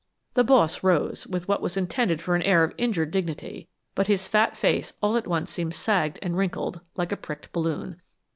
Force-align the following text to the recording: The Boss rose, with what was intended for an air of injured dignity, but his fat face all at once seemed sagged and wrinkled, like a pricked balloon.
The 0.33 0.43
Boss 0.43 0.81
rose, 0.81 1.27
with 1.27 1.47
what 1.47 1.61
was 1.61 1.77
intended 1.77 2.23
for 2.23 2.35
an 2.35 2.41
air 2.41 2.63
of 2.63 2.73
injured 2.75 3.11
dignity, 3.11 3.67
but 3.93 4.07
his 4.07 4.27
fat 4.27 4.57
face 4.57 4.93
all 4.99 5.15
at 5.15 5.27
once 5.27 5.51
seemed 5.51 5.75
sagged 5.75 6.17
and 6.23 6.35
wrinkled, 6.35 6.81
like 6.97 7.11
a 7.11 7.15
pricked 7.15 7.51
balloon. 7.53 8.01